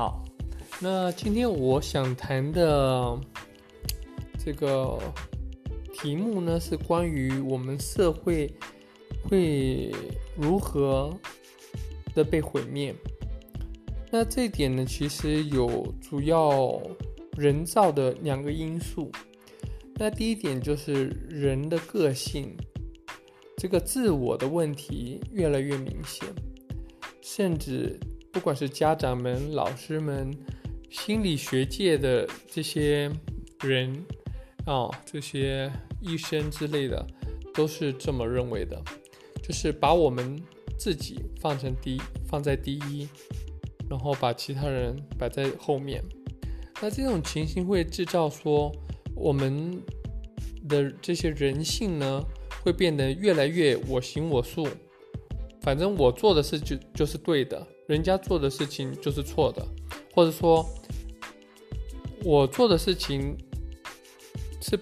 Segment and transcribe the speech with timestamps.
[0.00, 0.24] 好，
[0.80, 3.20] 那今天我想谈的
[4.42, 4.98] 这个
[5.92, 8.50] 题目呢，是关于我们社会
[9.22, 9.94] 会
[10.34, 11.14] 如何
[12.14, 12.94] 的被毁灭。
[14.10, 16.80] 那这一点呢，其实有主要
[17.36, 19.12] 人造的两个因素。
[19.96, 22.56] 那第一点就是人的个性，
[23.58, 26.26] 这个自我的问题越来越明显，
[27.20, 28.00] 甚至。
[28.32, 30.30] 不管是家长们、老师们、
[30.88, 33.10] 心理学界的这些
[33.62, 34.04] 人
[34.66, 35.70] 啊，这些
[36.00, 37.04] 医生之类的，
[37.54, 38.80] 都是这么认为的，
[39.42, 40.40] 就是把我们
[40.78, 43.08] 自己放成第一放在第一，
[43.88, 46.02] 然后把其他人摆在后面。
[46.80, 48.72] 那这种情形会制造说，
[49.14, 49.82] 我们
[50.68, 52.24] 的这些人性呢，
[52.62, 54.66] 会变得越来越我行我素，
[55.62, 57.66] 反正我做的事就就是对的。
[57.90, 59.66] 人家做的事情就是错的，
[60.14, 60.64] 或者说，
[62.22, 63.36] 我做的事情
[64.60, 64.78] 是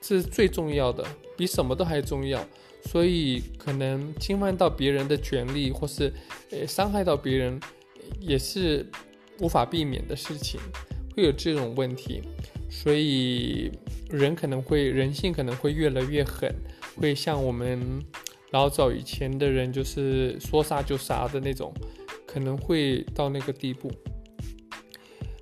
[0.00, 1.04] 是最重要的，
[1.36, 2.42] 比什么都还重要，
[2.86, 6.10] 所以可能侵犯到别人的权利，或是
[6.50, 7.60] 呃伤害到别人，
[8.18, 8.86] 也是
[9.40, 10.58] 无法避免的事情，
[11.14, 12.22] 会有这种问题，
[12.70, 13.70] 所以
[14.08, 16.50] 人可能会人性可能会越来越狠，
[16.96, 18.02] 会像我们
[18.52, 21.70] 老早以前的人，就是说杀就杀的那种。
[22.28, 23.90] 可能会到那个地步。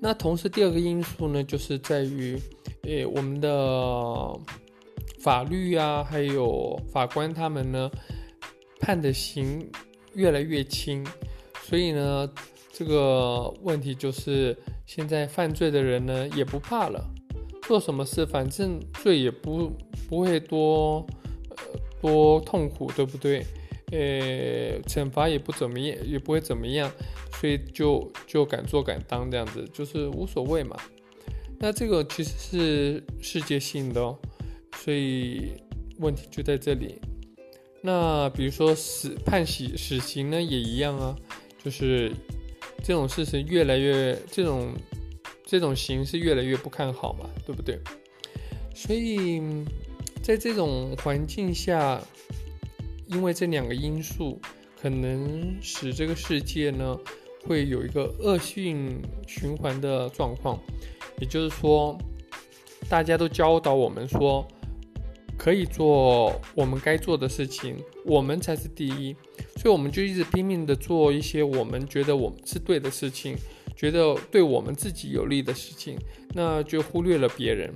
[0.00, 2.38] 那同时，第二个因素呢，就是在于，
[2.82, 4.38] 诶，我们的
[5.18, 7.90] 法律啊，还有法官他们呢，
[8.78, 9.68] 判的刑
[10.14, 11.04] 越来越轻，
[11.64, 12.30] 所以呢，
[12.72, 14.56] 这个问题就是，
[14.86, 17.04] 现在犯罪的人呢也不怕了，
[17.62, 19.72] 做什么事反正罪也不
[20.08, 21.04] 不会多，
[22.00, 23.44] 多痛苦，对不对？
[23.90, 26.92] 呃，惩罚也不怎么样，也不会怎么样，
[27.40, 30.76] 所以就就敢做敢当这样子，就是无所谓嘛。
[31.58, 34.18] 那这个其实是世界性的哦，
[34.76, 35.52] 所以
[36.00, 37.00] 问题就在这里。
[37.80, 41.16] 那比如说死判死死刑呢，也一样啊，
[41.64, 42.12] 就是
[42.84, 44.74] 这种事情越来越这种
[45.46, 47.78] 这种刑是越来越不看好嘛，对不对？
[48.74, 49.40] 所以
[50.22, 51.98] 在这种环境下。
[53.08, 54.40] 因为这两个因素，
[54.80, 56.96] 可能使这个世界呢
[57.46, 60.58] 会有一个恶性循环的状况。
[61.18, 61.98] 也就是说，
[62.88, 64.46] 大家都教导我们说，
[65.36, 69.16] 可以做我们该做的事情，我们才是第一，
[69.56, 73.34] 所以我们就一直拼命的做一些我们觉得我们是对的事情，
[73.74, 75.98] 觉得对我们自己有利的事情，
[76.34, 77.74] 那就忽略了别人。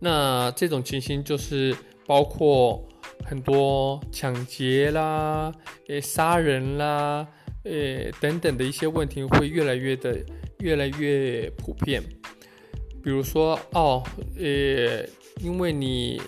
[0.00, 2.86] 那这种情形就是包括。
[3.28, 5.52] 很多抢劫啦、
[5.88, 7.26] 诶杀人啦、
[7.64, 10.16] 诶等等的一些问题会越来越的
[10.60, 12.00] 越来越普遍。
[13.02, 14.02] 比如说，哦，
[14.38, 15.04] 呃，
[15.40, 16.22] 因为你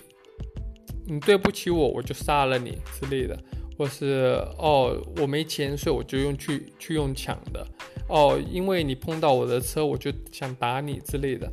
[1.06, 3.38] 你对不起我，我就杀了你之类的，
[3.76, 7.64] 或是哦，我没钱，所以我就用去去用抢的。
[8.08, 11.48] 哦，因为你碰到我的车，我就想打你之类的，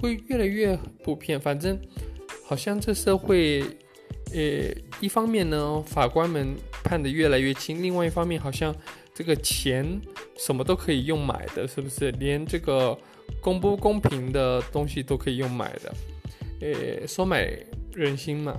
[0.00, 1.38] 会越来越普遍。
[1.38, 1.78] 反正
[2.44, 3.62] 好像这社会。
[4.32, 8.74] 呃，一方面呢，法官们判的越来越轻；另外一方面，好像
[9.12, 10.00] 这个钱
[10.38, 12.10] 什么都可以用买的，是不是？
[12.12, 12.96] 连这个
[13.40, 15.94] 公不公平的东西都可以用买的，
[16.60, 17.50] 呃，收买
[17.92, 18.56] 人心嘛。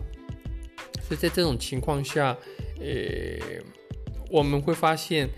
[1.02, 2.38] 所以在这种情况下，
[2.80, 3.40] 呃，
[4.30, 5.30] 我们会发现，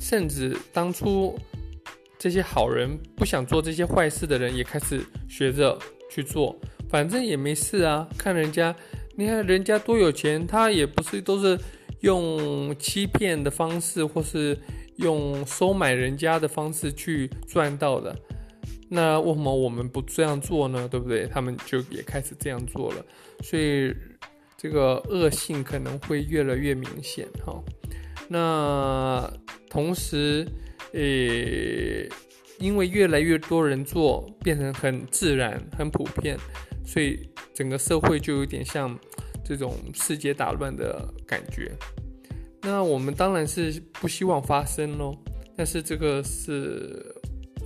[0.00, 1.38] 甚至当初
[2.18, 5.78] 这些好人不想做这些坏事的人，也开始学着
[6.10, 6.58] 去做。
[6.90, 8.74] 反正也没事啊，看人家，
[9.14, 11.56] 你看人家多有钱，他也不是都是
[12.00, 14.58] 用欺骗的方式，或是
[14.96, 18.14] 用收买人家的方式去赚到的。
[18.88, 20.88] 那为什么我们不这样做呢？
[20.90, 21.28] 对不对？
[21.28, 23.06] 他们就也开始这样做了，
[23.44, 23.94] 所以
[24.56, 27.62] 这个恶性可能会越来越明显哈。
[28.26, 29.32] 那
[29.68, 30.44] 同时，
[30.92, 32.08] 诶，
[32.58, 36.36] 因为越来越多人做，变成很自然、很普遍。
[36.90, 38.98] 所以整个社会就有点像
[39.44, 41.70] 这种世界大乱的感觉。
[42.62, 45.16] 那我们当然是不希望发生喽，
[45.56, 47.14] 但是这个是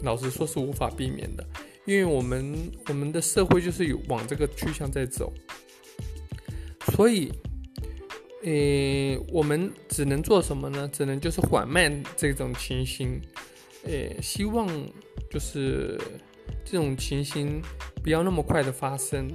[0.03, 1.47] 老实说是无法避免的，
[1.87, 2.55] 因为我们
[2.88, 5.32] 我们的社会就是有往这个趋向在走。
[6.93, 7.32] 所以，
[8.43, 10.87] 诶，我们只能做什么呢？
[10.93, 13.19] 只能就是缓慢这种情形，
[13.85, 14.69] 诶，希望
[15.31, 15.99] 就是
[16.64, 17.62] 这种情形。
[18.02, 19.31] 不要那么快的发生，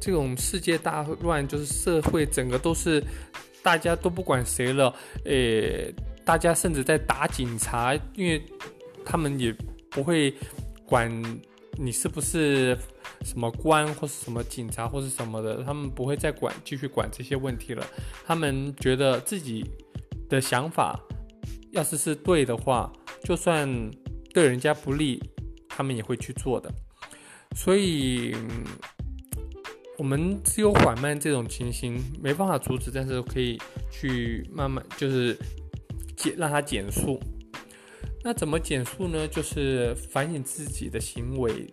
[0.00, 3.02] 这种世界大乱就是社会整个都是
[3.62, 6.38] 大家都不管谁了，诶，大。
[6.38, 8.42] 家甚至在打警察，因为
[9.04, 9.54] 他们也
[9.90, 10.32] 不会
[10.86, 11.10] 管
[11.76, 12.74] 你是不是
[13.24, 17.86] 什么官或是什么警察或是什么的，他们不会再管继续管这些问题了。
[18.24, 19.68] 他们觉得自己
[20.28, 20.98] 的想法
[21.72, 22.90] 要是是对的话，
[23.24, 23.68] 就算
[24.32, 25.20] 对人家不利，
[25.80, 26.70] 他们也会去做的。
[27.56, 28.34] 所以。
[30.00, 33.60] 我们只有缓慢这种情形，没办法阻止，但是可以
[33.92, 35.36] 去慢慢就是
[36.16, 37.20] 减让它减速。
[38.24, 39.28] 那怎么减速呢？
[39.28, 41.66] 就是反省自己的行为，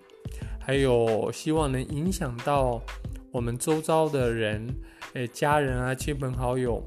[0.60, 2.84] 还有希望能影响到
[3.32, 4.68] 我们周遭的人，
[5.14, 6.84] 诶，家人啊，亲朋好友，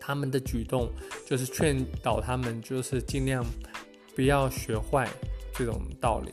[0.00, 0.90] 他们的举动，
[1.24, 3.46] 就是劝导他们，就是尽量
[4.16, 5.08] 不要学坏
[5.54, 6.32] 这种道理。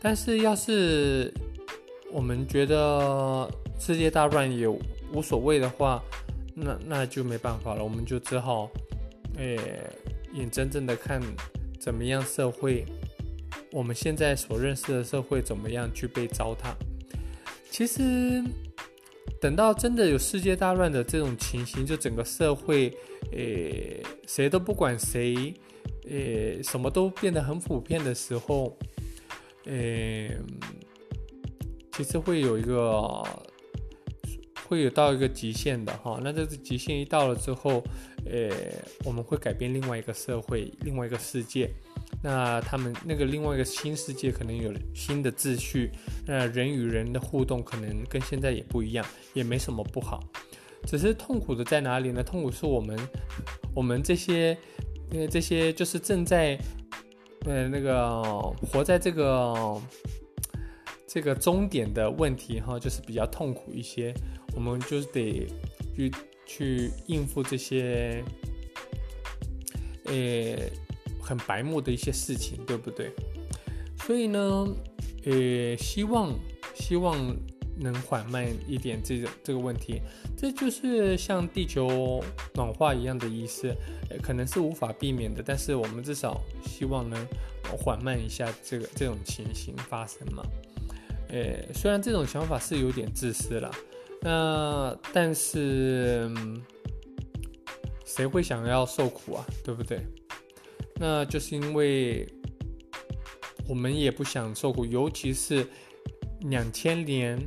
[0.00, 1.32] 但是要是
[2.10, 3.48] 我们觉得
[3.78, 6.02] 世界大乱也无所谓的话，
[6.54, 8.70] 那那就没办法了，我们就只好，
[9.36, 9.58] 诶，
[10.34, 11.22] 眼睁睁的看
[11.78, 12.84] 怎么样社会，
[13.70, 16.74] 我们现在所认识的社会怎么样去被糟蹋。
[17.70, 18.42] 其实，
[19.40, 22.92] 等到真的有世界大乱的这种情形，就整个社会，
[23.32, 25.54] 诶，谁都不管谁，
[26.08, 28.76] 诶，什么都变得很普遍的时候，
[29.64, 30.36] 诶。
[31.94, 33.22] 其实会有一个，
[34.66, 36.18] 会有到一个极限的哈。
[36.24, 37.84] 那这个极限一到了之后，
[38.24, 38.50] 呃，
[39.04, 41.70] 我们会改变另外一个社会，另外一个世界。
[42.22, 45.90] 那他们那个另外一个新世界可能有新的秩序，
[46.26, 49.04] 那人与人的互动可能跟现在也不一样，
[49.34, 50.18] 也没什么不好。
[50.86, 52.22] 只是痛苦的在哪里呢？
[52.22, 52.98] 痛苦是我们，
[53.74, 54.56] 我们这些，
[55.12, 56.58] 因为，这些就是正在，
[57.44, 58.22] 呃，那个
[58.70, 59.80] 活在这个。
[61.14, 64.14] 这个终点的问题哈，就是比较痛苦一些，
[64.54, 65.46] 我们就是得
[65.94, 66.10] 去
[66.46, 68.24] 去应付这些，
[70.06, 70.56] 呃，
[71.20, 73.10] 很白目的一些事情，对不对？
[73.98, 74.74] 所以呢，
[75.26, 76.34] 呃，希望
[76.74, 77.36] 希望
[77.78, 80.00] 能缓慢一点这个这个问题，
[80.36, 82.22] 这就是像地球
[82.54, 83.74] 暖化一样的意思，
[84.10, 87.26] 呃，可能是无法避免的，但是我们至少希望能
[87.78, 90.42] 缓慢一下这个这种情形发生嘛。
[91.28, 93.70] 诶，虽然这种想法是有点自私了，
[94.20, 96.30] 那但是
[98.04, 99.46] 谁会想要受苦啊？
[99.64, 100.00] 对不对？
[100.96, 102.28] 那就是因为
[103.66, 105.66] 我们也不想受苦，尤其是
[106.42, 107.38] 两千年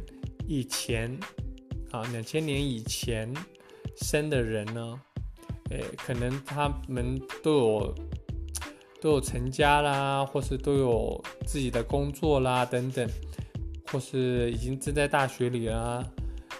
[0.47, 1.17] 以前
[1.91, 3.33] 啊，两千年以前
[3.95, 4.99] 生的人呢，
[5.69, 7.95] 诶，可能他们都有
[9.01, 13.09] 都有成家啦，或是都有自己的工作啦，等等。
[13.91, 16.03] 或是已经正在大学里啦，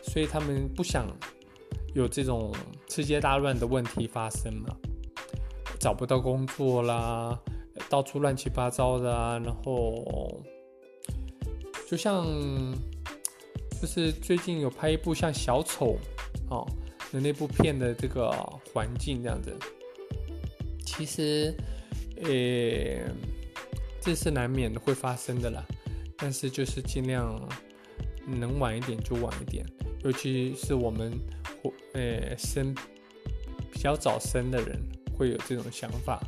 [0.03, 1.07] 所以他们不想
[1.95, 2.53] 有这种
[2.87, 4.73] 世界大乱的问题发生嘛，
[5.79, 7.37] 找不到工作啦，
[7.89, 10.39] 到处乱七八糟的啊，然后
[11.89, 12.25] 就像
[13.81, 15.98] 就是最近有拍一部像小丑
[16.50, 16.68] 哦
[17.12, 18.31] 的那部片的这个
[18.74, 19.56] 环境这样子，
[20.86, 21.54] 其实
[22.24, 23.10] 呃
[24.01, 25.63] 这是难免会发生的啦。
[26.18, 27.38] 但是就是尽量
[28.25, 29.66] 能晚一点就晚一点，
[30.04, 31.12] 尤其是我们
[31.62, 32.74] 或呃生
[33.69, 34.81] 比较早生的人
[35.14, 36.23] 会有这种想法，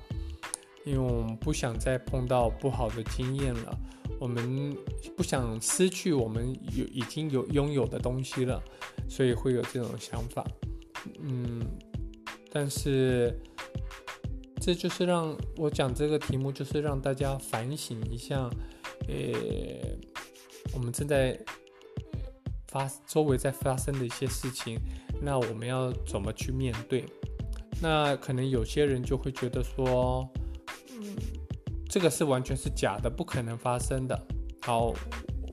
[0.86, 3.80] 因为我们不想再碰到不好的经验了，
[4.20, 4.76] 我们
[5.16, 8.62] 不想失去我们有已经有拥有的东西了，
[9.08, 10.46] 所以会有这种想法。
[11.20, 11.62] 嗯，
[12.52, 13.34] 但是
[14.60, 18.50] 这就是让我讲这个题目，就是让大家反省一下。
[19.08, 19.16] 呃，
[20.74, 21.40] 我们正在
[22.68, 24.78] 发周围在发生的一些事情，
[25.22, 27.06] 那我们要怎么去面对？
[27.82, 30.28] 那可能有些人就会觉得说，
[31.90, 34.28] 这个是完全是假的，不可能发生的。
[34.62, 34.94] 好，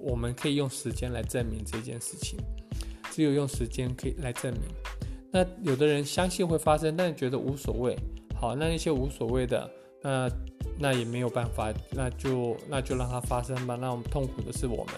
[0.01, 2.39] 我们可以用时间来证明这件事情，
[3.11, 4.63] 只有用时间可以来证明。
[5.31, 7.97] 那有的人相信会发生，但觉得无所谓。
[8.35, 9.71] 好，那那些无所谓的，
[10.03, 10.31] 那。
[10.77, 13.77] 那也没有办法，那就那就让它发生吧。
[13.81, 14.95] 那我们痛苦的是我们。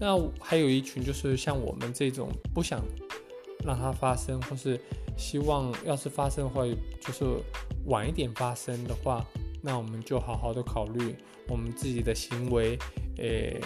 [0.00, 2.82] 那还有一群就是像我们这种不想
[3.66, 4.80] 让它发生，或是
[5.14, 6.64] 希望要是发生的话，
[7.02, 7.22] 就是
[7.84, 9.22] 晚一点发生的话，
[9.64, 11.16] 那我们就好好的考虑
[11.48, 12.78] 我们自己的行为，
[13.16, 13.58] 诶，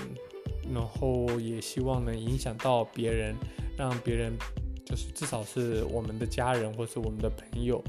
[0.72, 3.34] 然后也希望能影响到别人，
[3.76, 4.32] 让别人
[4.86, 7.82] 就是至少是我们的家人或是我们的朋友，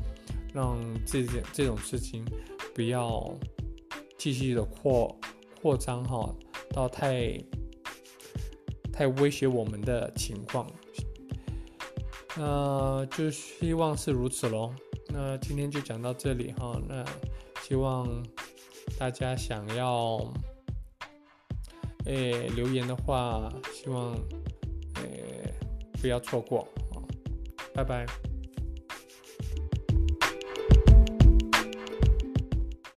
[0.53, 0.75] 让
[1.05, 2.25] 这件这种事情。
[2.75, 3.37] 不要
[4.17, 5.13] 继续的扩
[5.61, 6.33] 扩张哈，
[6.71, 7.37] 到太
[8.93, 10.65] 太威胁我们的情况，
[12.37, 14.73] 呃，就希望是如此喽。
[15.09, 16.81] 那今天就讲到这里哈。
[16.87, 17.03] 那
[17.61, 18.25] 希望
[18.97, 20.19] 大家想要
[22.05, 24.13] 诶留言的话，希望
[24.95, 25.53] 诶
[26.01, 26.97] 不要错过啊，
[27.73, 28.05] 拜拜。